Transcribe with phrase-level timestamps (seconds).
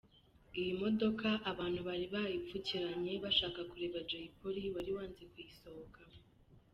[0.59, 6.19] Iyi modoka abantu bari bayipfukiranye bashaka kureba Jay Polly wari wanze kuyisohokamo.